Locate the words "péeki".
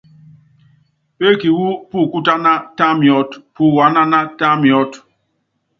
1.17-1.47